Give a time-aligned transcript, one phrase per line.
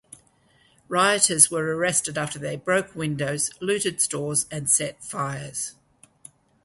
[0.89, 5.75] Rioters were arrested after they broke windows, looted stores and set fires.